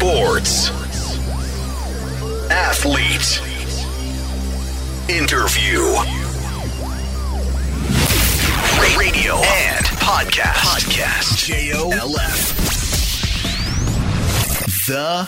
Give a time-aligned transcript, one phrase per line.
[0.00, 0.70] Sports.
[2.50, 3.36] Athlete.
[5.10, 5.80] Interview.
[8.96, 10.56] Radio and podcast.
[10.64, 11.36] Podcast.
[11.44, 12.32] J-O-L-F.
[14.86, 15.26] The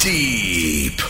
[0.00, 1.02] Deep.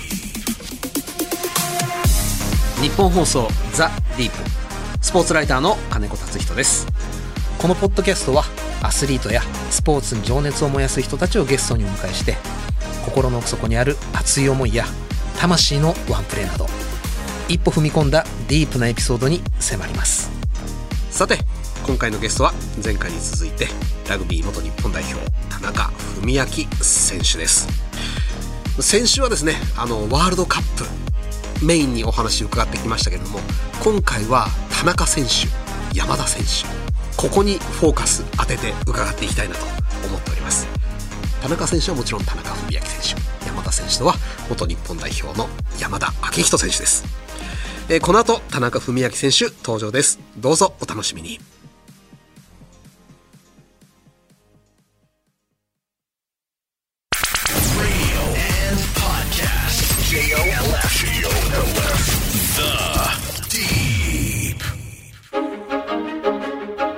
[2.83, 4.37] 日本放送ザ・ディープ
[5.01, 6.89] スポーツライターの金子達人です
[7.59, 8.43] このポッドキャストは
[8.83, 9.41] アスリートや
[9.71, 12.37] スポーツに情熱を燃やす人たちをゲストにお迎えして
[13.05, 14.87] 心の奥底にある熱い思いや
[15.39, 16.67] 魂のワンプレーなど
[17.49, 20.31] 一歩踏み込んだディープなエピソードに迫ります。
[21.11, 21.39] さて
[21.87, 23.69] 今回のゲストは前回に続いて
[24.09, 26.45] ラグビー元日本代表田中文明
[26.81, 27.69] 選手です。
[28.81, 33.39] 先週はですねあのワールドカップメインにお話を伺ってきましたけれども
[33.83, 36.67] 今回は田中選手山田選手
[37.17, 39.61] ここにフォーカス当てて伺っていきたいなと
[40.09, 40.67] 思っております。
[41.45, 44.15] 田中選手はもちろん田中文明選手山田選手とは
[44.49, 45.47] 元日本代表の
[45.79, 47.05] 山田昭仁選手です、
[47.91, 50.19] えーこの後田中文明選手登場です。
[50.39, 51.39] どうぞお楽しみに。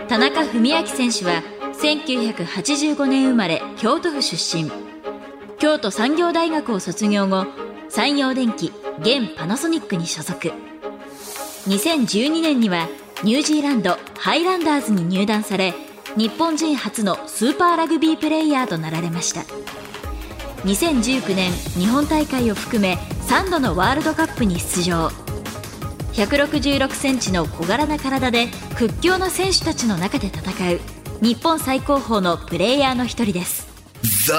[0.08, 1.55] 田中文明選手は
[1.87, 4.69] 1985年生まれ京都府出身。
[5.61, 7.47] 京都産業大学を卒業後
[7.89, 10.51] 山陽電機現パナソニックに所属。
[11.69, 12.89] 2012年には
[13.23, 15.75] ニュージーランドハイランダーズに入団され
[16.17, 19.42] 日本人初のスーパーラグビープレイヤーとなられました。
[20.64, 22.95] 2019年日本大会を含め
[23.29, 25.11] 3度のワールドカップに出場。
[26.14, 30.95] 166センチの小柄な体で屈強な選手たちの中で戦う。
[31.22, 33.67] 日本最高峰のプレイヤーの一人です。
[34.27, 34.33] The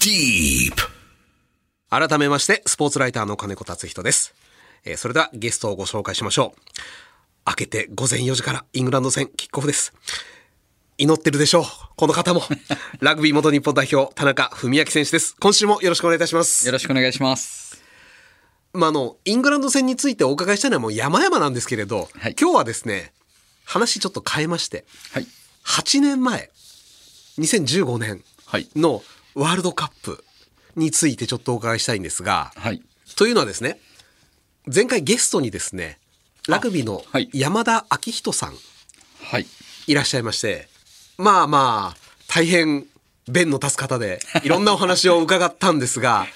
[0.00, 0.74] Deep.
[1.88, 4.34] 改めましてスポーツライターの金子達人です、
[4.84, 6.60] えーそれではゲストをご紹介しましょう。
[7.46, 9.92] 明けて午前4時からイングランド戦キックオフです。
[10.98, 11.64] 祈ってるでしょう
[11.94, 12.42] この方も。
[12.98, 15.36] ラグビー元日本代表田中文明選手です。
[15.38, 16.66] 今週もよろしくお願いいたします。
[16.66, 17.80] よろしくお願いします。
[18.72, 22.34] まあ、あのイングランド戦についてお伺いしたいのはもう山々なんですけれど、はい。
[22.40, 23.12] 今日はですね
[23.64, 24.84] 話ちょっと変えまして。
[25.12, 25.28] はい。
[25.64, 26.50] 8年前
[27.38, 28.68] 2015年はい。
[28.76, 29.02] の
[29.34, 30.22] ワールドカップ
[30.76, 32.82] についてちょっとお伺いしたいんですが、はい。
[33.16, 33.78] というのはですね
[34.72, 35.98] 前回ゲストにですね
[36.48, 38.54] ラグビーのはい山田昭仁さん
[39.24, 39.46] はい。
[39.86, 40.68] いらっしゃいまして
[41.18, 41.96] まあまあ
[42.28, 42.86] 大変
[43.28, 46.26] 弁の立つ方で いろんなお話を伺ったんですが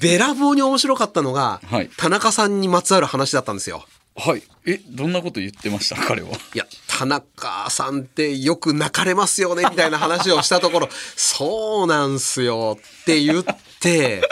[0.00, 3.86] べらぼうに面白かったのが、はい田中さんにまつわる話だったんですよ。
[4.16, 4.42] はい。
[4.66, 5.96] え、どんなこと言ってました？
[5.96, 6.28] 彼は。
[6.54, 13.44] いや田中さんってよく泣かれますよねみたいな話をしたところ「そうなんすよ」って言っ
[13.80, 14.22] て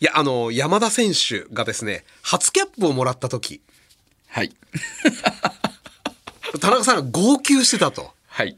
[0.00, 3.60] いやあの山田選手がですね初キャップをもらった時
[4.26, 4.52] はい。
[6.60, 8.12] 田中さんが号泣してたと。
[8.26, 8.56] はい。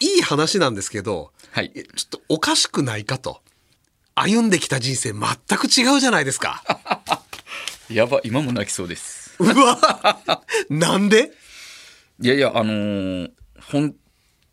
[0.00, 3.40] いい話なんですけど、はいちょっとおかしくないかと。
[4.14, 5.22] 歩んできた人生全
[5.58, 6.62] く違うじゃないですか。
[7.90, 9.34] やば、今も泣きそうです。
[9.38, 9.78] うわ
[10.68, 11.30] なんで？
[12.20, 13.30] いやいや、あのー
[13.70, 13.94] 本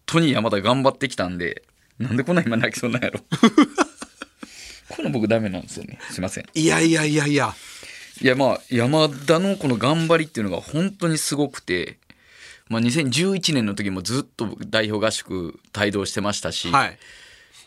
[0.05, 1.63] 当に山田頑張ってきたんで、
[1.99, 3.19] なんでこんな今泣きそうなんやろ。
[4.89, 5.99] この僕ダメなんですよね。
[6.11, 6.45] すいません。
[6.53, 7.55] いやいやいやいや。
[8.21, 11.97] いやまあ山田のこの頑張りっていうのが本当にすごくて、
[12.69, 16.97] まあ、2011年の時もずっと代表合宿帯同してましたし、はい。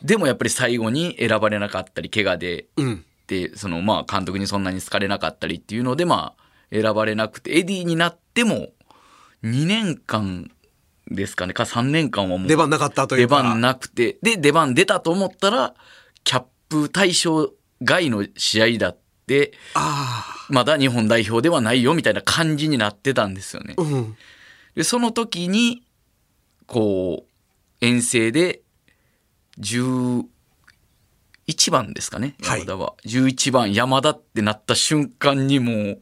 [0.02, 3.04] でもやっぱり最後に選ばれなかったり怪我で、うん。
[3.28, 8.68] でそのまあ監督にそんなに好かれなかったりっていうのでまあ選ばれなくてエディになっても
[9.44, 10.50] 2年間
[11.10, 13.42] ですかねか3年間はもう出番なかったとい出うか。
[13.42, 15.74] 番なくてで出番出たと思ったら
[16.24, 17.50] キャップ対象
[17.82, 23.74] 外の試合だってあまだ日本代表ではないよみたいな感じになってたんですよね。
[23.76, 23.82] あ。
[23.82, 24.16] うん。
[24.74, 25.82] でその時に
[26.66, 28.62] こう遠征で
[31.48, 35.98] 11番ですかねはい山田は、11番山田ってなった瞬間にもう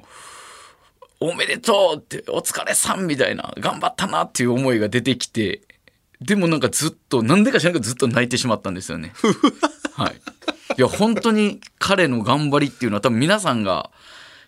[1.21, 5.63] 「おめでとう!」って「お疲れさん!」みたいな頑張ったなっていう思いが出てきて
[6.21, 9.13] でもなんかずっとなんでか知らんけどずっと泣いてしまったんですよね。
[9.95, 10.15] はい、
[10.77, 13.91] いや本当に彼の頑張りっていうのは多分皆さんが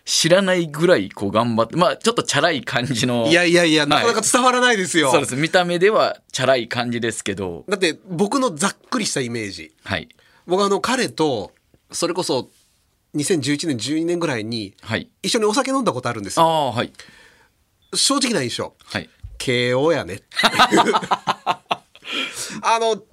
[0.05, 5.11] 知らないぐらいこう頑張ってまあちょっとチャラい感じのいやいやいや、なかなか伝わらないですよ。
[5.11, 9.71] そうです見た目ではチャラい感じですけどだって僕のざっくりしたイメージ。
[9.83, 10.09] はい
[10.49, 11.51] 僕はあの彼と、
[11.91, 12.49] それこそ
[13.15, 15.09] 2011年、12年ぐらいにはい。
[15.23, 16.47] 一緒にお酒飲んだことあるんですあよ。
[16.49, 16.91] あはい。
[17.93, 18.73] 正直な印象。
[18.85, 19.09] はい。
[19.37, 20.21] 慶応やね。
[22.61, 23.03] あの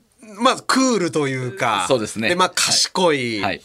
[0.40, 1.84] まあクールというか。
[1.88, 2.34] そうですね。
[2.34, 3.62] まあ賢い、はい。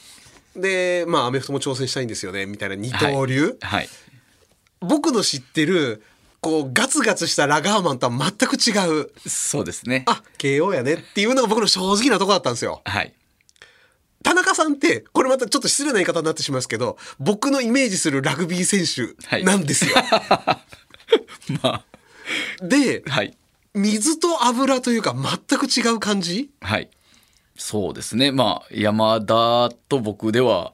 [0.56, 2.46] でまあアメフトも挑戦したいんですよね。
[2.46, 3.90] みたいな二刀流、はい。
[4.82, 6.04] 僕の知ってる
[6.42, 8.72] こうガツガツしたラガーマンとは全く違
[9.02, 9.12] う。
[9.28, 10.04] そうですね。
[10.08, 12.82] あ KO やねっていうのが僕の正直なとこだったんですよ。
[12.86, 13.14] はい。
[14.24, 19.96] 田中さんってこれまたちょっと失礼な言い方になってしまいますけど僕のイメージするラグビー選手なんですよ、
[21.64, 21.84] ま
[22.62, 23.38] であ、はい。
[23.74, 26.50] 水と油というか全く違う感じ？
[26.62, 26.90] はい。
[27.58, 28.32] そうですね。
[28.32, 30.74] まあ、山田と僕では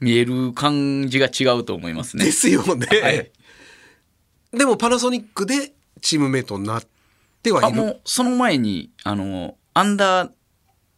[0.00, 2.24] 見える感じが違うと思いますね。
[2.24, 3.30] ですよね、はい
[4.52, 5.72] でもパナソニックで
[6.02, 6.82] チームメイトになっ
[7.42, 10.30] てはあ、いるもう、その前に、あの、アンダー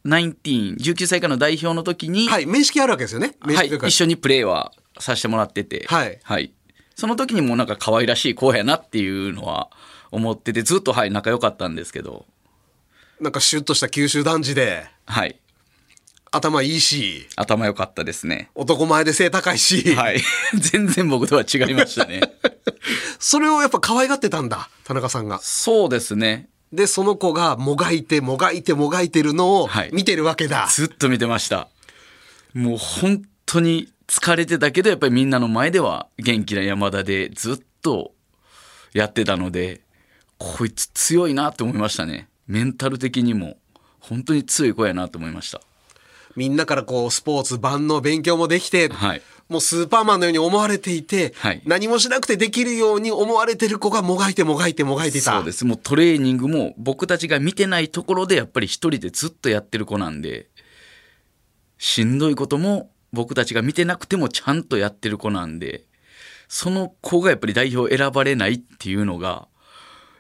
[0.07, 3.35] 19、19歳以下の代表の時に、はい面識あるわけですよね。
[3.47, 6.53] 面はい、識というか、一緒にプレーはさせてもらってて、はい。
[6.95, 9.69] その時にもなんか可愛らしい子やなっていうのは
[10.11, 12.27] 思ってて、ずっとはい、仲良かったんですけど、
[13.21, 15.41] なんかシュッとした九州男児ではい、
[16.31, 18.51] 頭いいし頭良かったですね。
[18.55, 20.21] 男前で背高いし、はい。
[20.55, 22.21] 全然僕とは違いましたね。
[23.19, 25.41] それをやっぱ可愛がってたんだ田中さんが。
[25.43, 26.49] そうですね。
[26.75, 31.69] でその子がもがいてもがいてもがいてるのをはい見てるわけだ、ずっと見てました。
[32.53, 38.13] もう本当に疲れてたけど、やっぱりみんなの前では元気な山田でずっと
[38.93, 39.81] やってたので、
[40.39, 42.29] こいつ強いなって思いましたね。
[42.47, 43.57] メンタル的にも
[44.01, 45.61] 本当に強い子やなと思いました。
[46.37, 55.65] みんなからこうスポーツ万能勉強もできて、はいもうスーパーマンのように思われていて、はい何もしなくてできるように思われてる子がもがいてもがいてもがいていたそうです。
[55.65, 60.49] もうトレーニングも僕たちが見てないところでやっぱり一人でずっとやってる子なんで、
[61.79, 65.85] しんどいことも僕たちが見てなくてもちゃんとやってる子なんで、
[66.49, 69.49] その子がやっぱり代表選ばれないっていうのが、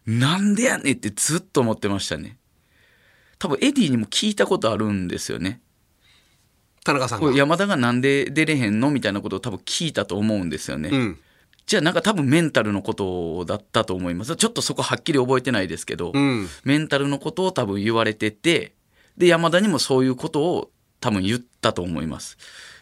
[0.06, 2.38] なんでやねんってずっと思ってましたね。
[3.38, 5.60] 多分エディにも聞いたことあるんですよね。
[6.84, 7.32] 田中さんが？
[7.32, 10.90] 山田がなんで出れへんのみたいなことを多分聞いたと思うんですよね。
[10.90, 11.18] うん
[11.66, 14.36] じゃあなんか多分メンタルのことだったと思います。
[14.36, 18.74] ちょっとそこはっきり覚えてないですけど、うんメンタルのことを多分言われてて、
[19.16, 20.70] で、山田にもそういうことを
[21.00, 22.36] 多分言ったと思います。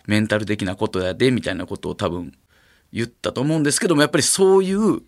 [0.06, 2.32] メンタル的なことやで、みたいなことを多分
[2.92, 5.02] 言ったと思うんですけども、やっぱりそういう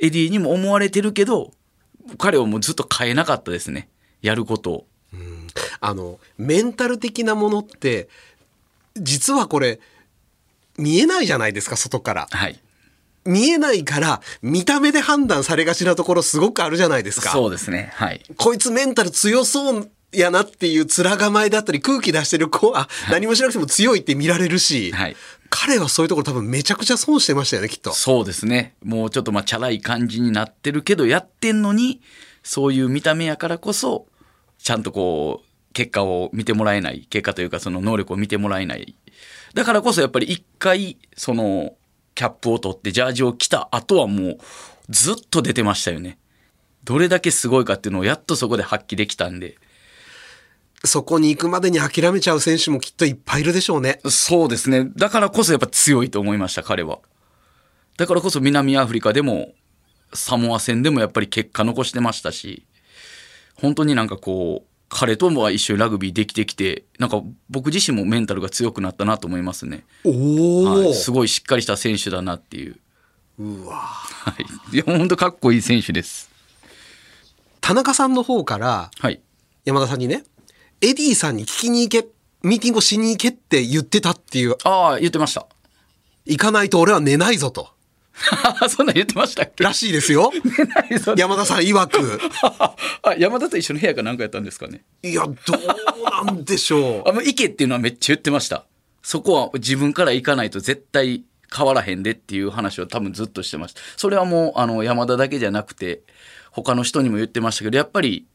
[0.00, 1.54] エディにも思われてるけど、
[2.18, 3.88] 彼はもうずっと変えなかったですね。
[4.20, 4.86] やることを。
[5.80, 8.08] あのメンタル的なものって
[8.96, 9.80] 実はこれ
[10.76, 12.60] 見えないじゃないですか外からはい。
[13.24, 17.90] 見えないから見た目で判断されがちなところすごくあるじゃないですかそうですね。
[17.94, 18.22] はい。
[18.36, 25.16] こいつメンタル強そうやなっていう面構えだったり空気出してる子は何もしなくても強いって見られるし、はい
[25.50, 27.92] 彼はそういうところ多分めちゃくちゃ損してましたよねきっと。
[27.92, 28.74] そうですね。
[28.84, 32.00] もうちょっとまあチャラい感じになってるけど、やってんのに、
[32.42, 34.06] そういう見た目やからこそ、
[34.58, 37.06] ちゃんとこう、結果を見てもらえない。
[37.08, 38.94] 結果というか、その能力を見てもらえない。
[39.54, 41.74] だからこそやっぱり一回、その、
[42.14, 44.38] キャップを取ってジャージを着た後はもう、
[44.88, 46.18] ずっと出てましたよね。
[46.84, 49.56] どれだけすごいかっていうのをやっとそこで発揮できたんで。
[50.84, 54.00] そこに行くまでに諦めちゃう選手もきっといっぱいいるでしょうね。
[54.08, 54.90] そうですね。
[54.96, 56.98] だからこそやっぱ強いと思いました、彼は。
[57.96, 59.52] だからこそ南アフリカでも、
[60.14, 62.64] サモア戦でもやっぱり結果残してましたし、
[63.60, 69.84] 本当になんかこう、彼とも一緒にラグビーできてきて、なんか僕自身もメンタルが強くなったなと思いますね。
[70.04, 72.76] おお、はい、すごいしっかりした選手だなっていう。
[73.38, 74.34] うわは
[74.72, 74.74] い。
[74.74, 76.30] いや、本当かっこいい選手です。
[77.60, 79.20] 田中さんの方からはい。
[79.64, 80.24] 山田さんにね
[80.80, 82.08] エディさんに聞きに行け
[82.42, 85.46] ミーティングをしに行けって言ってたっていうああ、言ってました。
[86.24, 87.70] 行かないと俺は寝ないぞと
[88.68, 89.64] そんなん言ってましたっけ？
[89.64, 90.32] らしいですよ
[91.16, 92.20] 山田さん曰く
[93.02, 94.82] あ、山田と一緒の部屋かなんかやったんですかね？
[95.02, 98.64] いやどうなんでしょうあ、もう行けっていうのはめっちゃ言ってました。
[99.02, 101.22] そこは自分から行かないと絶対
[101.56, 103.80] 変わらへんでっていう話を多分ずっとしてました。
[103.96, 106.02] それはもう、あの、山田だけじゃなくて、
[106.50, 108.26] 他の人にも言ってましたけど、やっぱり、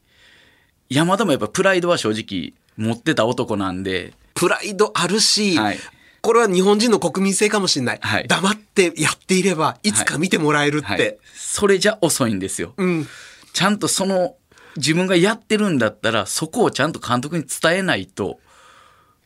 [0.88, 5.78] 山田もやっぱプライドは正直持ってた男なんで、プライドあるし、はい
[6.24, 8.26] これは日本人の国民性かもしれない、はい。
[8.26, 9.92] 黙ってやっていればい。
[9.92, 11.18] つか見てもらえるって、はい。
[11.34, 12.72] それじゃ遅いんですよ。
[12.78, 13.06] うん。
[13.52, 14.36] ちゃんとその、
[14.76, 18.40] 自分がやってるんだったら、そこをちゃんと監督に伝えないと、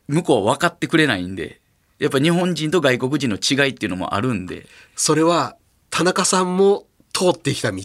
[0.09, 1.61] 向こうは分かってくれないんで、
[1.99, 5.55] やっぱ日本人と外国人の違いっていうのもあるんで、それは
[5.89, 7.81] 田中さんも通ってきた道？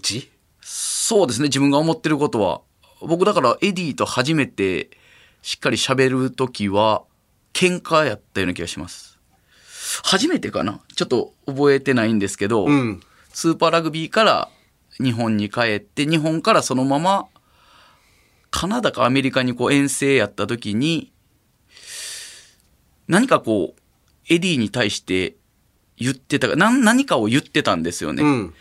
[0.61, 2.63] そうですね、自分が思ってることは。
[3.01, 4.91] 僕だからエディと初めて
[5.43, 7.05] しっかり喋るときは、
[7.55, 9.19] 喧嘩やったような気がします。
[10.03, 10.81] 初めてかな？
[10.95, 13.01] ちょっと覚えてないんですけど、うん
[13.33, 14.49] スーパーラグビーから
[14.99, 17.27] 日本に帰って、日本からそのまま
[18.51, 21.13] カナダかアメリカにこう遠征やった時に、
[23.09, 23.81] 何かこう、
[24.33, 25.35] エディに対して
[25.97, 28.23] 言ってたか、何何かを言ってたんですよね。
[28.23, 28.55] うん。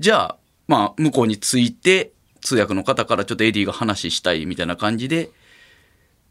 [0.00, 0.36] じゃあ、
[0.66, 2.10] まあ、向こうに着いて、
[2.40, 5.30] 通訳の方からちょっとエディが話したいみたいな感じで、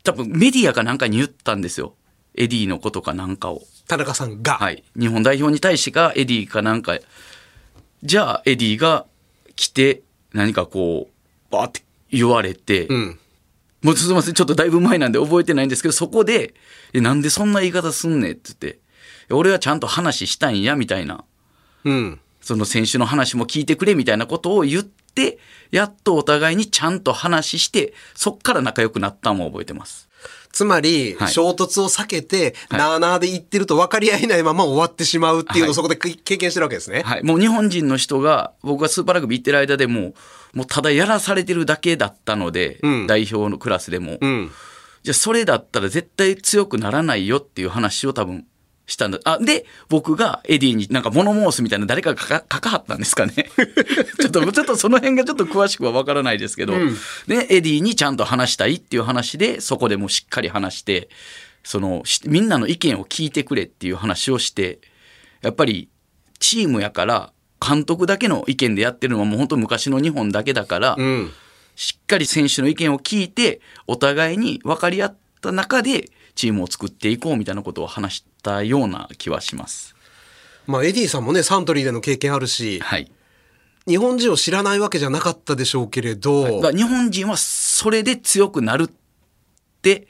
[0.03, 1.95] 多分メディアかなんかに言ったんですよ。
[2.37, 3.63] エディのことかなんかを。
[3.87, 4.53] 田中さんが。
[4.53, 4.83] はい。
[4.99, 6.97] 日本代表に対してがエディかなんか、
[8.03, 9.05] じゃあエディが
[9.55, 10.01] 来て
[10.33, 13.19] 何かこう、バーって言われて、うん。
[13.81, 16.53] もうすみません、ちょっとだいぶ前なんで覚えてないんですけど、そこで、
[16.93, 18.31] えなんでそんな言い方すんねん？
[18.31, 18.79] って言って、
[19.29, 21.23] 俺はちゃんと話したいんや、みたいな。
[21.83, 22.19] うん。
[22.41, 25.04] その選手の話も聞いてくれみたいなことを言って、
[25.71, 30.09] やっとお互いにちゃんと話して、そっから仲良くなったのも覚えてます。
[30.51, 37.01] つまり、はい衝突を避けて、はいなあなあで言ってると分かり合えないまま終わってしまうっていうのはいをそこで経経験してるわけですね。
[37.01, 37.23] はい。
[37.23, 40.13] もう日本人の人が、僕がスーパーラグビー行ってる間でも、
[40.53, 44.17] もうただやらされてるだけだったので、うん代表のクラスでも。
[44.21, 44.51] うん。
[45.03, 48.45] じゃあそれだったら絶対強くならないよっていう話を多分
[48.87, 49.19] したんだ。
[49.23, 53.33] あ、で、僕がエディになんか物申すみたいな誰かがかかかかはったんですかね。
[54.21, 56.73] ちょっと、 ちょっとその辺がちょっと詳しくはわからないですけど、
[57.27, 61.09] で、エディにちゃんと話したいっていう話で、そこでもうしっかり話して、
[61.63, 64.79] その、しみんなの意見を聞いてくれっていう話をして、
[65.41, 65.89] やっぱり
[66.39, 67.31] チームやから、
[67.65, 71.31] 監督だけの意見でやってるのはもう本当昔の日本だけだから、うん。
[71.75, 79.95] しっかり選手の意見を聞いて、お互いに分かり合った中で、チームを作っていこうみたいなことを話したような気はします。
[80.67, 83.11] まあ、エディさんもね、サントリーでの経験あるし、はい。
[83.87, 88.89] 日本人を知らないわけじゃなかったでしょうけれど、だから日本人はそれで強くなるっ
[89.81, 90.07] て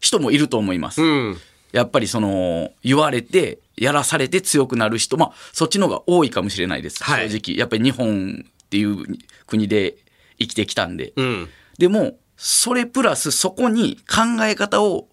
[0.00, 1.02] 人もいると思います。
[1.02, 1.38] うん。
[1.72, 7.02] やっぱりその、言われて、やらされて強くなる人、まあ、そっちの方が多いかもしれないです。
[7.02, 7.58] はい正直。
[7.58, 9.06] やっぱり日本っていう
[9.46, 9.96] 国で
[10.38, 11.12] 生きてきたんで。
[11.16, 11.48] うん。
[11.78, 15.08] でも、それプラスそこに考え方を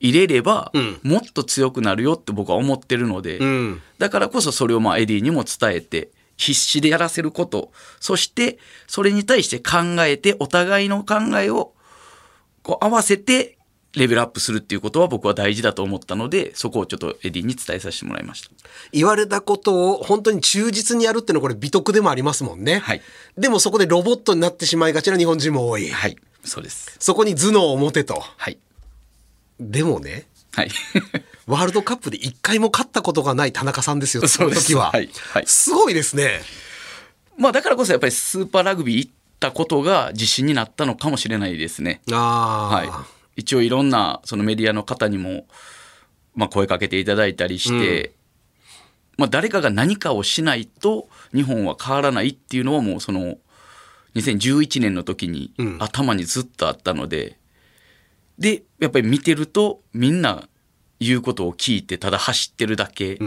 [0.00, 3.82] 入れれば、うんもっと強くなるよって僕は思ってるので、うん。
[3.98, 11.72] だからこそそれをまあエディにも伝えて、必死でやらせること、そしてそれに対して考えて、お互いの考えを
[12.62, 13.56] こう合わせて
[13.94, 18.50] レベルアップするっていうことは僕は大事だと思ったので、そこをちょっとエディに伝えさせてもらいました。
[18.92, 22.78] 言われたことを本当に忠実にやるっていうのはこれ美徳でもありますもんね。
[22.78, 23.02] はい
[23.38, 25.88] でもそこでロボットになってしまいがちな日本人も多い。
[25.88, 26.96] はい、そうです。
[26.98, 28.20] そこに頭脳を持てと。
[28.20, 28.58] はい。
[29.60, 30.70] でもね、はい。
[31.46, 34.90] ワールドカップで一回も勝ったことがない田中さんですよ、 その時は。
[34.90, 36.40] はいはいすごいですね。
[37.36, 42.00] まあだからこそやっぱりスーパーラグビー行ったことが自信になったのかもしれないですね。
[42.10, 43.06] は
[43.36, 45.46] い、一応いろんなそのメディアの方にも、
[46.34, 48.12] まあ、声かけていただいたりして、
[49.16, 53.38] まあ、誰かが何かをしないと日本は変わらないっていうのはもうその
[54.14, 57.36] 2011年の時にうん頭にずっとあったので、
[58.38, 60.48] でやっぱり見てるとみんな
[61.00, 63.18] 言うことを聞いてただ走ってるだけ、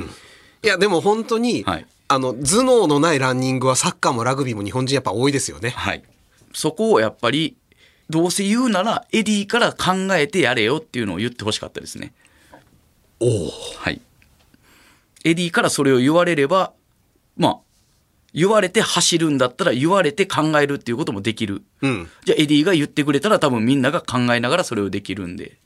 [0.63, 5.71] いや、でも本当に、はいあの、頭脳のないランニングはサッカーもラグビーも日本人やっぱ多いですよね。
[5.71, 6.03] はい、
[6.53, 7.57] そこをやっぱり
[8.09, 12.13] どうせ言うならエディから考えてやれよっていうのを言ってほしかったですね。
[13.19, 13.51] おお。
[13.77, 13.99] はい。
[15.25, 16.71] エディからそれを言われれば、
[17.35, 17.57] まあ、
[18.33, 21.63] 言われて走るんだったら言われて考えるっていうこともできる。
[21.81, 22.09] うん。
[22.25, 25.57] じゃあエディが言ってくれたら多分みんなが考えながらそれをできるんで。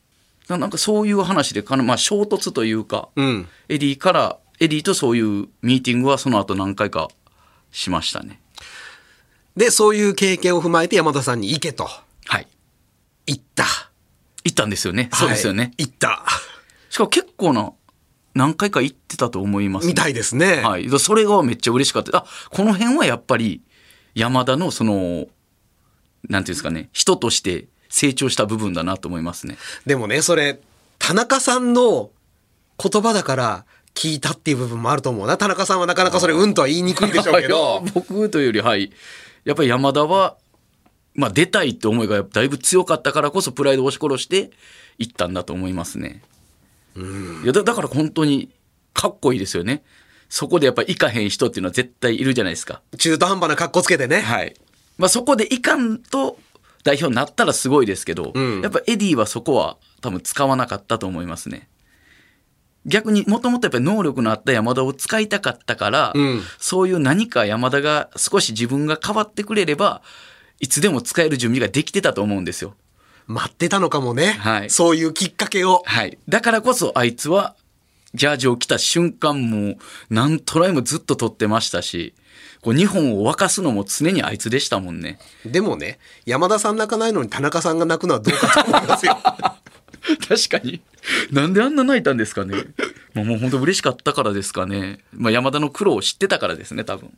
[0.48, 3.48] ななんかそういう話でかな、まあ衝突というか、うん。
[3.70, 7.10] エディから、エディとそういうミーティングはその後何回か
[7.72, 8.39] しましたね。
[9.56, 11.89] で、そういう経験を踏まえて山田さんに行けと
[12.25, 12.48] はい。
[13.25, 13.65] 言った。
[14.44, 15.10] 行ったんですよね。
[15.13, 15.63] そうですよね。
[15.63, 16.24] はい行った。
[16.89, 17.72] しかも結構な、
[18.34, 20.62] 何回か行ってたと思います、みたいですね。
[20.64, 20.90] はい。
[20.90, 22.18] だそれがめっちゃ嬉しかった。
[22.18, 23.62] あ、この辺はやっぱり
[24.16, 25.28] 山田のその、
[26.30, 29.58] なんていうんですかね、人として成長した部分だなと思いますね。
[29.86, 30.60] でもね、それ、
[31.00, 32.12] 田中さんの
[32.82, 35.38] 言葉だから聞いたっていう部分もあると思うな。
[35.38, 37.92] 田中さんはなかなかそれうんとは言いにくいでしょうけ いどや。
[37.94, 38.92] 僕というより、はい。
[39.44, 40.38] やっぱり山田は、
[41.14, 44.52] まあ出たいって思いがだいぶ強かったからこそプライドを押し殺して
[44.98, 46.22] 行ったんだと思いますね。
[46.96, 48.50] いやだだから本当に
[48.94, 49.84] かっこいいですよね。
[50.30, 52.82] そこでやっぱり行かへん人っていうのは絶対いるじゃないですか。
[52.98, 54.22] 中途半端な格好つけてね。
[54.22, 54.56] はい。
[54.98, 56.38] まあそこでいかんと
[56.84, 61.68] 代表になったらすごいですけど、うんやっぱエディはそこは多分使わなかったと思いますね。
[62.86, 70.02] 逆にもともとやっぱり能力のあった山田を使いたかったから、うんそういう何か山田が少し自分が変わってくれれば、
[70.60, 72.76] いつでも使える準備ができてたと思うんですよ。
[73.32, 74.38] 待ってたのかもね。
[74.40, 75.84] はいそういうきっかけを。
[75.86, 76.18] はい。
[76.28, 77.56] だからこそあいつは、
[78.14, 79.78] ジャージを着た瞬間もう
[80.10, 82.14] 何トライもずっと取ってましたし、
[82.62, 85.18] こう日本を沸かすのも常にあいつでしたもんね。
[85.46, 89.18] でもね山田さん泣かないのに田中さんが泣くのはどうかと思いますよ
[90.28, 90.82] 確かに。
[91.32, 92.56] なんであんな泣いたんですかね。
[93.14, 95.00] まあ、もう本当嬉しかったからですかね。
[95.14, 97.12] まあ、山田の苦労を知ってたからですね、多分。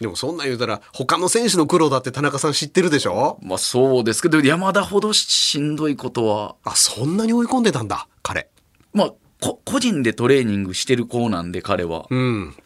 [0.00, 3.38] でもそんなん言うたら他の選手の苦労だって田中さん知ってるでしょ？
[3.42, 8.48] まあそうですけど、山田ほどしんどいことは、あそんなに追い込んでたんだ彼
[8.94, 12.06] まあ、こ個人でトレーニングしてる子なんで彼は。
[12.10, 12.56] うん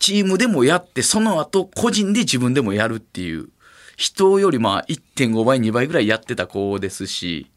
[0.00, 3.48] チームでもやって、その後個人で自分でもやるっていう。
[3.96, 7.50] 人よりまあ1.5倍、2倍ぐらいやってた子ですし、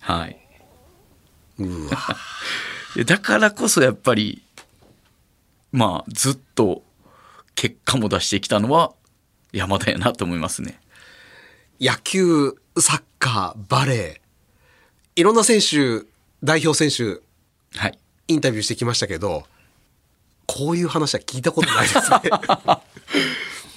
[0.00, 0.38] はい。
[1.58, 1.98] うわ
[2.96, 4.42] でだからこそやっぱり、
[5.72, 6.82] まあずっと
[7.54, 8.92] 結果も出してきたのは
[9.52, 10.80] 山田やなと思いますね。
[11.80, 16.06] 野球サッカーバレーいろんな選手
[16.42, 17.20] 代表選手
[17.78, 17.98] はい。
[18.28, 19.44] インタビューしてきましたけど
[20.46, 22.20] こういう話は聞いたことないですね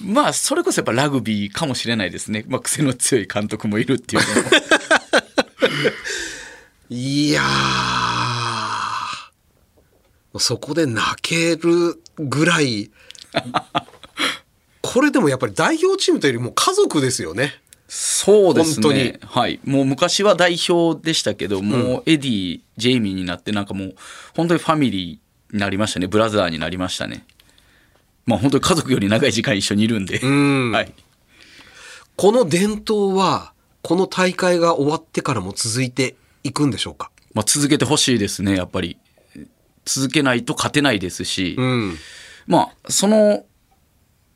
[0.00, 2.44] まあそれこそやっぱラグビーかもしれないですね。
[2.46, 4.50] まあ癖の強い監督もいるっていうのも。
[6.90, 12.90] いやーそこで泣けるぐらい
[14.82, 19.20] これでもやっぱり代表チームというよりも家族ですよねそうです本当にね。
[19.24, 19.60] はい。
[19.64, 23.94] もう昔は代表でしたけど、もうエディ、ジェイミーになってなんかもう
[24.36, 26.06] 本当にファミリーになりましたね。
[26.06, 27.24] ブラザーになりましたね。
[28.26, 30.18] まあ本当に家族より長い時間一緒にいるんで。
[30.18, 30.92] んはい。
[32.16, 37.10] この伝統はこの大会が終わってからも続いていくんでしょうか？
[37.32, 38.98] まあ続けてほしいですね、やっぱり。
[39.86, 41.96] 続けないと勝てないですし、うん
[42.48, 43.44] まあその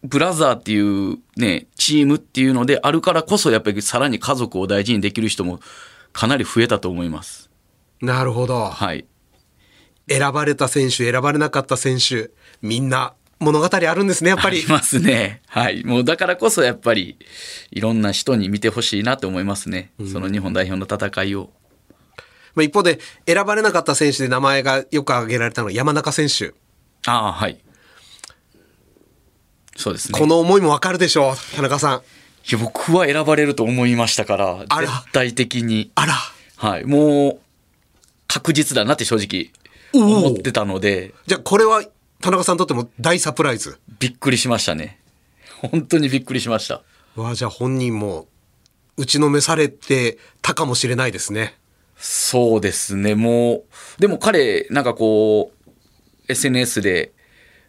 [0.05, 5.61] ブラザーっていうね、チームっていうのであるからこそやっぱりさらに家族を大事にできる人も
[6.13, 7.51] かなり増えたと思います。
[8.01, 9.07] なるほどはい。
[10.09, 15.41] 選ばれた選手選ばれなかった選手みんな物語あるんですねやっぱりありますね。
[15.47, 15.85] はい。
[15.85, 17.17] もうだからこそやっぱり
[17.71, 19.93] いろんな人に見てほしいなと思いますね。
[20.13, 21.51] その日本代表の戦いを。
[22.55, 26.55] まあ一方で選ばれなかった選手で名前がよく挙げられたのは山中選手
[27.07, 27.63] ああ、はい。
[29.77, 30.19] そうですね。
[30.19, 35.91] この思いもわかるでしょう田中さんいや僕は選ばれると思いましたから、あら絶対的に。
[35.95, 36.15] あら
[36.57, 36.85] はい。
[36.85, 37.39] もう
[38.27, 39.53] 確実だなって正直
[39.95, 41.85] おお思ってたので、じゃあこれは
[42.21, 44.99] 田中さんにとっても大サプライズびっくりしましたね。
[45.71, 46.83] 本当にびっくりしました。
[47.15, 48.27] わあじゃあ本人も
[48.97, 51.57] 打ちのめされてたかもしれないですね
[51.97, 53.63] そうですね、も
[53.99, 55.73] う、でも彼、なんかこう、
[56.29, 57.13] SNS で、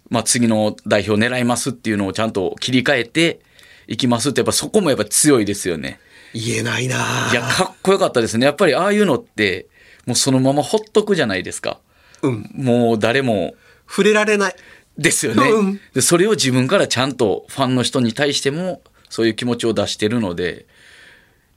[0.10, 3.40] まあ、次の代表狙いますっていうのをちゃんと切り替えて
[3.88, 6.00] いきますって、やっぱそこもやっぱ強いですよね。
[6.34, 8.46] 言えないなあいや、かっこよかったですね。
[8.46, 9.68] やっぱりああいうのって、
[10.06, 11.80] もうそのままほっとくじゃないですか。
[12.22, 13.56] うんもう誰も、
[13.88, 14.56] 触れられない
[14.98, 16.02] ですよね、うんで。
[16.02, 20.66] それを自分からちゃんとファンの人に対しても、そういう気持ちを出してるので、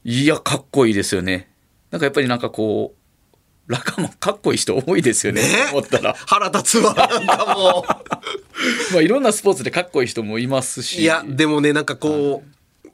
[0.04, 1.48] いや、かっこいいですよね。
[1.90, 2.98] なんかやっぱりなんかこう、
[3.66, 5.42] ラカもかっこいい人多いですよね。
[5.42, 5.48] ね？
[5.72, 6.14] 思ったら。
[6.26, 7.84] 腹立つわなんかも
[8.92, 10.98] まあいろんなスポーツでかっこいい人もいますし。
[10.98, 12.42] ういやでもねなんかこ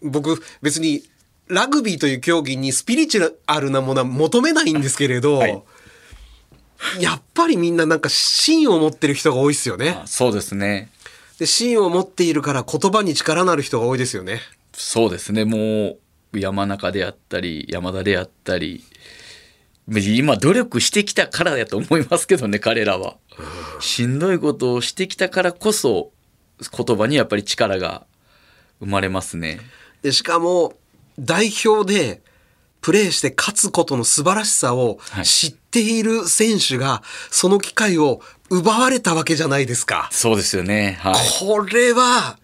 [0.03, 1.03] う僕別に
[1.49, 5.63] ラグビーという競技にスピリチュアルなものは求めないんですけれど、 はい
[6.99, 10.91] やっぱりみんななんか芯を持ってる人が多いですよねあそうですね。
[11.39, 14.41] で芯を持っているから言葉に力のある人が多いですよね
[14.73, 15.45] そうですね。
[15.45, 15.97] も
[16.33, 18.85] う山中であったり、山田であったり、
[19.89, 23.17] 今努力してきたからやと思いますけどね、彼らは。
[23.81, 26.13] しんどいことをしてきたからこそ、
[26.61, 28.07] 言葉にやっぱり力が
[28.81, 29.61] 生まれますね。
[30.03, 30.75] でしかも
[31.19, 32.23] 代表で
[32.81, 40.09] プレーして勝つことの素晴らしさをはい知っている選手がその機会を奪われたわけじゃないですか。
[40.13, 40.99] そうですよね。
[41.01, 41.15] はい。
[41.41, 42.39] これは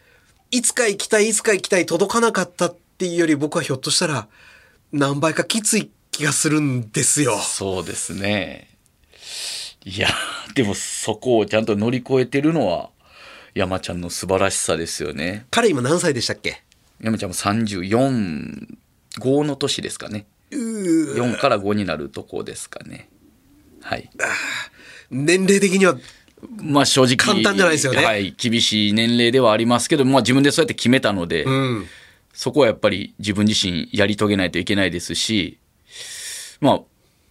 [0.51, 4.29] いつか行きたいいつか行きたい届かなかったっていうより僕はひょっとしたら
[4.92, 7.38] 何倍かきつい気がするんですよ。
[7.38, 8.68] そうですね。
[9.85, 10.09] いや、
[10.57, 12.90] でもそこをちゃんと乗り越えてるのは、
[13.54, 15.46] 山ちゃんの素晴らしさですよね。
[15.52, 16.61] 彼今何歳でしたっけ？
[17.00, 18.66] 山ちゃんも34、
[19.20, 20.26] 5の年ですかね。
[20.50, 23.09] 4から5になるとこですかね。
[23.81, 24.11] はい。
[25.12, 25.96] 年齢的には
[26.57, 27.16] まあ正直。
[27.16, 28.35] 簡単じゃないですよねはい。
[28.37, 31.87] 厳しい年齢ではありますけど、まあ自分でそうやって決めたので、うん
[32.33, 35.59] そこはやっぱり自分自身やり遂げないといけないですし、
[36.60, 36.80] まあ、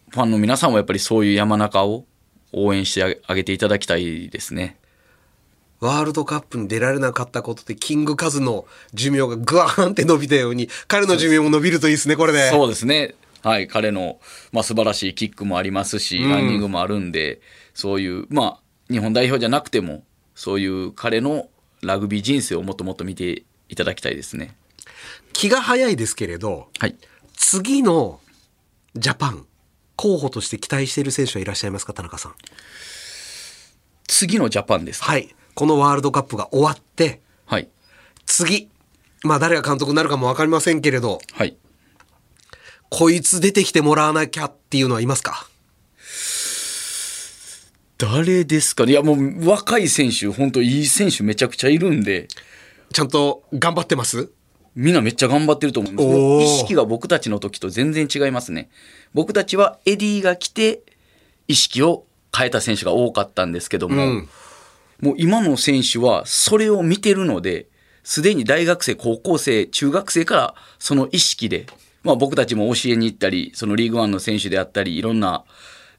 [0.09, 2.05] ファンの皆さんもやっぱりそういう山中を
[2.53, 4.77] 応援してあげていただきたいですね。
[5.79, 12.49] ワールドカップに出られなかったことでキングカズの寿命がグワーンって伸びたように彼の寿命も伸びるといいですねこれで。
[12.49, 13.15] そうですね。
[13.43, 13.67] はい。
[13.67, 14.19] 彼の、
[14.51, 17.39] まあ、素晴らしいキックもありますし、ランニングもあるんで、
[17.73, 18.59] そういう、まあ、
[18.91, 20.03] 日本代表じゃなくても、
[20.35, 21.47] そういう彼の
[21.81, 24.55] ラグビー人生をもっともっと見ていただきたいですね。
[25.33, 26.95] 気が早いですけれど、はい。
[27.35, 28.19] 次の
[28.97, 29.45] ジャパン
[29.95, 32.36] 候補として期待している選手はいらっしゃいますか田中さん？
[34.07, 35.07] 次のジャパンですか？
[35.07, 35.36] はい。
[35.55, 37.67] このワールドカップが終わってはい。
[38.25, 38.69] 次。
[39.23, 41.57] まあ誰が監督になるかも分かりませんけれどはい。
[42.89, 45.47] こいつ出てきてもらわなきゃっていうのはいますか？
[47.97, 48.91] 誰ですかね？
[48.91, 52.27] いやもう若い選手、本当いい選手めちゃくちゃいるんで、
[52.93, 54.31] ちゃんと頑張ってます？
[54.77, 56.07] みんなめっちゃ頑張ってると思います。
[56.07, 58.69] う意識が僕たちの時と全然違いますね。
[59.13, 60.83] 僕たちはエディが来て
[61.47, 64.29] 意識を変えた選手が多かったんですけども、うん
[65.01, 67.67] もう今の選手はそれを見てるので、
[68.03, 71.67] すでに大学生、高校生、中学生からその意識で、
[72.03, 75.43] まあ僕たちも教えに行ったり、そのリーグワンの選手であったり、いろんな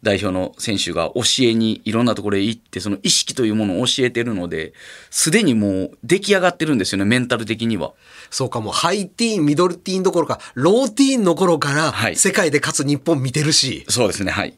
[0.03, 4.73] 代表の選手が教えにいろんなところへ行って、その意識というものを教えてるので、
[5.11, 7.93] すでにもう出来上がってるんですよね、メンタル的には。
[8.31, 14.57] そうかもうハイティーンミドルティーンどころかローティーンの頃からはい世界で勝つ日本見てるし、そうですね、はい。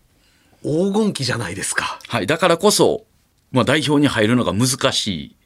[0.63, 2.27] 黄金期じゃないですかはい。
[2.27, 3.07] だからこそ、
[3.51, 5.37] まあ代表に入るのが難しい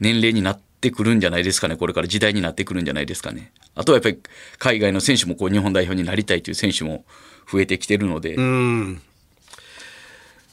[0.00, 1.76] 年齢になってくるんじゃないですかね。
[1.76, 3.52] これから時代になってくるんじゃないですかね。
[3.76, 4.18] あとはやっぱり
[4.58, 7.04] 海外の選手もこう日本代表になりたいという選手も
[7.50, 9.02] 増えてきてるので、うん。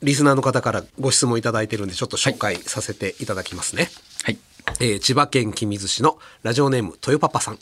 [0.04, 3.90] リスナーの方からご質問いただいてるんでちょっと紹介させていただきますね、
[4.24, 4.38] はい。
[4.80, 7.60] えー千葉県君津市のラジオネーム豊パパさん。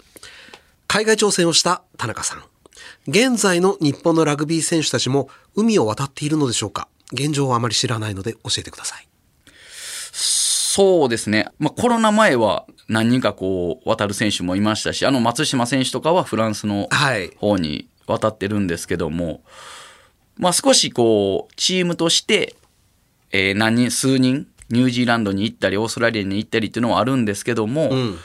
[0.88, 2.44] 海外挑戦をした田中さん。
[3.08, 6.88] 現在の日本のラグビー選手たちも海を渡っているのでしょうか？
[7.12, 9.08] 現状はあまり知らないので教えてください。
[10.14, 11.50] そうですね。
[11.60, 17.36] まあコロナ前は何人かこう渡る選手もいましたし、あの松島選手とかはフランスのはい。
[17.36, 19.42] 方に渡ってるんですけども、
[20.38, 22.56] まあ少しこう、チームとして、
[23.32, 28.20] えー何人、数人、ニュージーランドに行ったり、オーストラリアに行ったりっていうのはあるんですけども、ん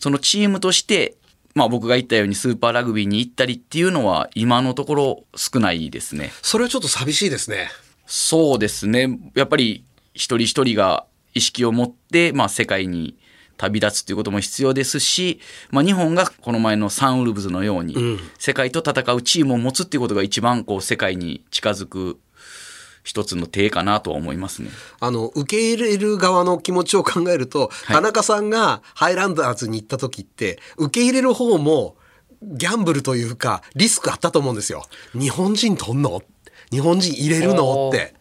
[0.00, 1.16] そのチームとして、
[1.54, 6.30] まあ僕が言ったようにスーパーラグビーに行ったりっていうのは今のところ少ないですね。
[6.42, 7.68] それはちょっと寂しいですね
[8.06, 9.18] そうですね。
[9.34, 13.16] やっぱり一人一人が意識を持って、まあ世界に
[13.56, 22.18] 旅立つということも必要ですし、まあ日本がこの前のサンウルブズのように、世界と戦うチームを持つっていうことが一番こう世界に近づく
[23.04, 24.70] 一つの手かなとは思いますね。
[25.00, 31.96] あの、受け入れる側の気持ちを考えると、い田中さんがハイランダーズに行った時って、受け入れる方も、
[32.42, 34.84] ギャンブルというか、リスクあったと思うんですよ。
[35.14, 36.22] 日本人取んの？
[36.70, 37.88] 日本人入れるの？
[37.88, 38.14] って。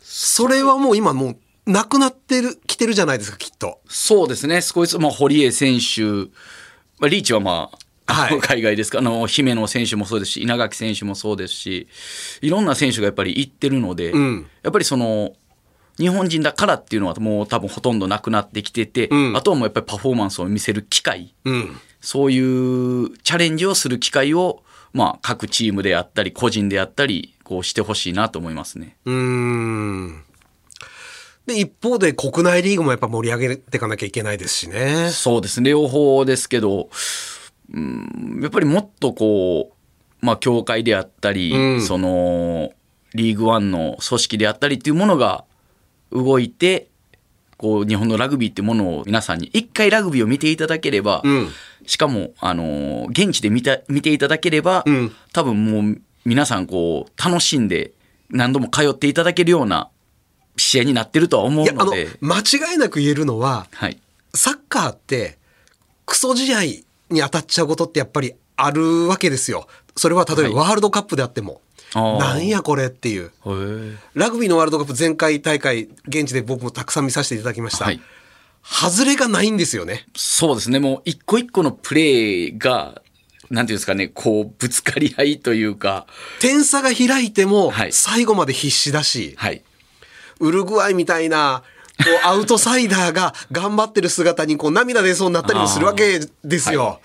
[0.00, 1.36] それはもう今もう、
[1.70, 3.80] なくなってる、来てるじゃないですか、きっと。
[3.88, 4.60] そうですね。
[4.60, 11.86] 少しずつ、まあ、堀江選手、まあ、リーチはまあ、はい海外ですか、あの、姫野選手もそうですし、稲垣選手もそうですし、
[12.40, 15.34] いろんな選手がやっぱり行ってるので、んやっぱりその、
[15.98, 21.76] 日本人だからっていうのはもう多分ほとんどなくなってきてて、んあとはもうやっぱりパフォーマンスを見せる機会、うん。
[22.00, 28.96] そういうチャレンジをする機会を、まあ、各チームであったり、個人であったり、こうしてほしいなと思いますね。
[29.04, 30.24] うーん。
[31.50, 35.10] で、一方で国内リーグもやっぱ盛り上げていかなきゃいけないですしね。
[35.10, 36.88] そうですね、両方ですけど、
[37.72, 39.80] うん、やっぱりもっとこう、
[40.24, 41.82] まあ、協会であったり、うん。
[41.82, 42.72] その、
[43.14, 45.44] リーグワンの組織であったりっていうものが
[46.12, 46.88] 動いて、
[47.56, 51.48] こう、日本のラグビーっていうものを皆さんに、一回ラグビーを見ていただければ、うん。
[51.86, 55.12] しかも、あの、現地で見た、見ていただければ、うん。
[55.32, 57.92] 多分もう、皆さんこう、楽しんで、
[58.28, 59.90] 何度も通っていただけるような
[60.60, 63.98] 試合になってるとは思ういや、あのので、、間違いなく言えるのは、はい。
[64.34, 65.38] サッカーって
[66.06, 66.62] クソ試合
[67.10, 69.66] に当たっちゃうことってやっぱりあるわけですよ。
[69.96, 71.60] それは例えばワールドカップであっても、
[71.94, 73.32] あーなんやこれっていう。
[74.14, 77.86] ラグビーのワールドカップ前回大会現地で僕もたくさん見させていただきました。
[77.86, 78.00] はい
[78.62, 80.06] 外れがないんですよね。
[80.14, 80.80] そうですね。
[80.80, 83.00] もう一個一個のプレーが、
[83.48, 86.06] なんていうんですかね、こう、ぶつかり合いというか、
[86.40, 89.62] 点差が開いてもはい最後まで必死だし、はい。
[90.40, 91.62] ウルグアイみたいな
[91.98, 97.00] こうアウトサイダーが頑張ってる姿にこう涙出そうになったりもするわけですよ。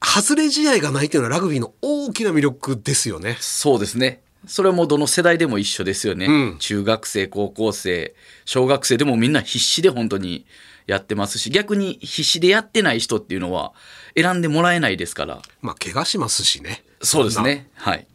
[0.00, 3.36] 外れ試合がないっていうのはラグビーの大きな魅力ですよね。
[3.40, 4.22] そうですね。
[4.46, 6.26] それはもうどの世代でも一緒ですよね。
[6.26, 10.46] うん中学生、高校生、小学生でもみんな必死で本当に
[10.86, 13.72] やってますし、逆に必死でやってない人っていうのは
[14.16, 15.42] 選んでもらえないですから。
[15.62, 16.84] まあ怪我しますしね。
[17.02, 17.68] そうですね。
[17.74, 18.06] はい。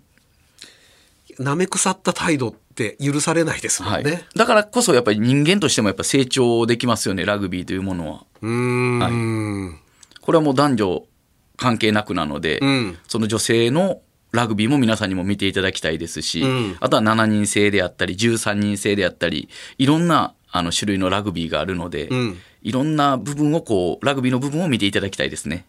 [1.37, 4.25] なめ腐った態度って許されないですもはいんね。。
[4.35, 8.25] だからこそやっぱり人間としてもやっぱ成長できますよね、ラグビーというものは。
[8.41, 9.79] うーん。
[10.21, 11.05] これはもう男女
[11.57, 25.65] 関係なくなので、うんその女性のラグビーも皆さんにも見ていただきたいですし、うんあとは7人制であったり13人制であったりいろんなあの種類のラグビーがあるので、うんいろんな部分をこうラグビーの部分を見ていただきたいですね。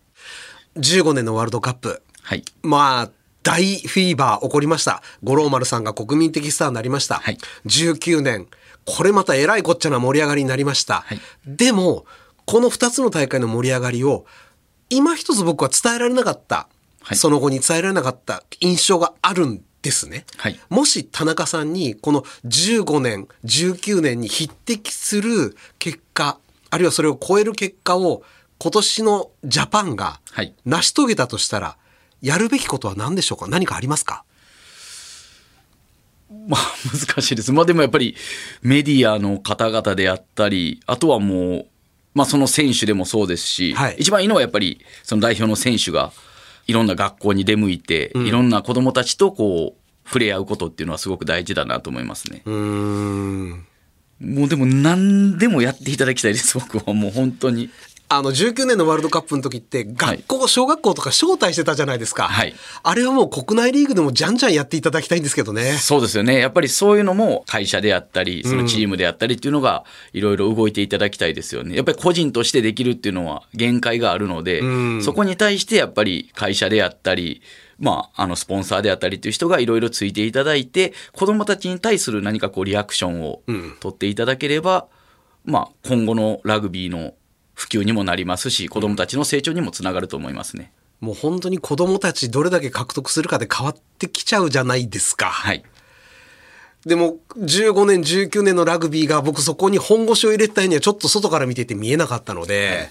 [0.76, 3.10] 15年のワールドカップはい、まあ
[3.42, 5.02] 大フィーバー起こりました。
[5.22, 7.38] 五郎丸さんが国民的スターになりました、はい。
[7.66, 8.46] 19年。
[8.84, 11.20] これまたえらいこっちゃな盛り上がりになりました、はい。
[11.46, 12.04] でも
[12.46, 14.26] この2つの大会の盛り上がりを
[14.90, 16.68] 今一つ僕は伝えられなかった、
[17.02, 17.16] はい。
[17.16, 18.42] その後に伝えられなかった。
[18.60, 20.60] 印象があるんですね、はい。
[20.68, 26.38] もし田中さんにこの15年19年に匹敵する結果
[26.70, 28.22] あるいはそれを超える結果を
[28.58, 30.54] 今年のジャパンがはい。
[30.64, 31.76] 成し遂げたとしたら
[32.22, 33.48] やるべきことは何でしょうか？
[33.48, 34.24] 何かありますか？
[36.48, 36.60] まあ
[37.06, 37.52] 難しいです。
[37.52, 38.16] まあでもやっぱり
[38.62, 41.66] メディアの方々であったり、あとはもう、
[42.14, 46.12] まあその選手でもそうですし、はい一番いいのはやっぱりその代表の選手が
[46.66, 52.42] いろんな学校に出向いて、いろんな子供たちとこう触れ合うことっていうのはすごく大事だなと思いますね。
[52.46, 53.66] うーん
[54.20, 57.70] もうでも何でもやっていただきたいです、僕はもう本当に。
[58.16, 62.54] あの19年のワールドカップの時って学校、小学校とか招待してたじゃないですか、はい。
[62.82, 65.72] あれはもう国内リーグでもじゃんじゃんやっていただきたいんですけどね。
[65.78, 66.38] そうですよね。
[66.38, 71.74] やっぱりそういうのも会社であったり、そのチームであったりっていうのがいろいろ動いていただきたいですよね。
[71.74, 74.62] やっぱり個人としてできるっていうのは限界があるので、
[75.00, 77.42] そこに対してやっぱり会社であったり、
[77.78, 83.42] まあ、あの、スポンサーであったりっていう人がいろいろついていただいて、子供たちに対する何かこうリアクションを
[83.80, 84.86] 取っていただければ、
[85.44, 87.14] まあ、今後のラグビーの
[87.54, 90.72] 普及にもなりますし、子供たちの成長にもつながると思いますね。
[91.00, 95.64] もう本当に子供たちどれだけ獲得するかで変わってきちゃうじゃないですか、はい。
[96.86, 102.90] でも15年19年のラグビーが僕そこに本腰を入れてたようにはちょっと外から見てて見えなかったので、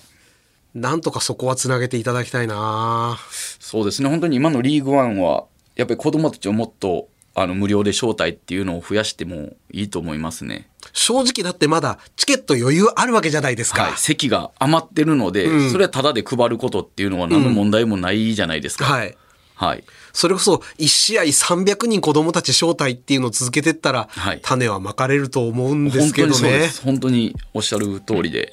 [0.74, 3.18] なんとかそこはつなげていただきたいな
[3.60, 5.46] そうですね、本当に今のリーグワンは、
[5.76, 10.70] やっぱり子供たちをもっとあの無料で招待っていうのを増やしてもいいと思いますね。
[10.94, 18.86] 正直だってまだチケット余裕あるわけじゃないですか、はい、席が余ってるので、それはタダで配ることっていうのは何の問題もないじゃないですか。
[18.86, 19.18] はい
[19.62, 19.84] はい。
[20.12, 26.72] それこそ1試合300人子供たち招待っていうのを続けてったら、はい種はまかれると思うんですけどね。
[26.84, 28.50] 本当におっしゃる通りで、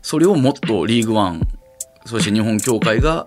[0.00, 1.42] それをもっとリーグワン、
[2.06, 3.26] そして日本協会が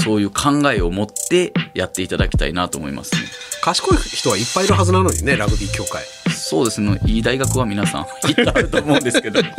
[0.00, 3.22] そういう考えを持ってやっていただきたいなと思いますね。
[3.62, 6.04] 賢い人はいっぱいいるはずなのにね、ラグビー協会。
[6.48, 6.96] そうですね。
[7.06, 9.40] いい大学は皆さん 行ってあると思うんですけど。
[9.40, 9.50] はい。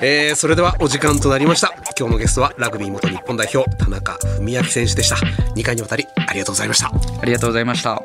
[0.00, 1.74] えー、それではお時間となりました。
[1.98, 5.16] 今日のゲストはラグビー元日本代表、田中文明選手でした。
[5.56, 6.92] 2回にわたりありがとうございました。
[7.20, 8.00] ありがとうございました。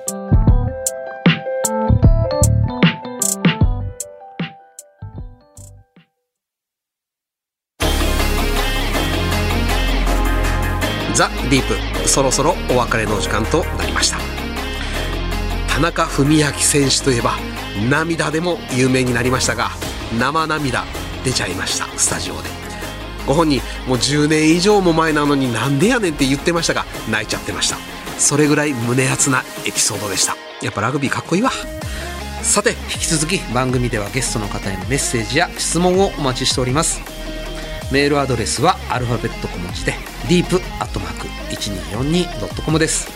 [11.14, 14.37] ザ・ディープそろそろお別れの時間となりました
[15.78, 17.36] 田中文明選手といえば
[17.88, 19.70] 涙でも有名になりましたが
[20.20, 20.86] 生涙
[21.24, 22.50] 出ちゃいましたスタジオで。
[23.28, 27.78] ご本人もう10年以上も前なのになんでやねんって言ってましたが泣いちゃってました。
[28.18, 30.36] それぐらい胸熱なエピソードでした。
[30.64, 31.52] やっぱラグビーかっこいいわ。
[32.42, 37.02] さて引き続き番組ではゲストの方へのメッセージや質問をお待ちしております。
[37.92, 39.94] メールアドレスはアルファベット小文字で
[40.28, 43.08] deep.1242.com です。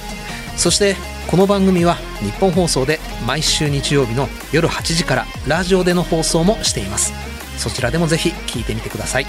[0.58, 0.96] そして
[1.32, 7.14] この番組は日本放送で毎週日曜日の夜8時からラジオでの放送もしています。
[7.58, 9.26] そちらでもぜひ聞いてみてください。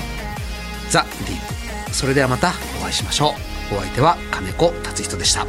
[0.90, 1.86] ザ・ディー。
[1.86, 3.34] プそれではまたお会いしましょ
[3.70, 3.76] う。
[3.76, 5.46] お相手は金子達人でした。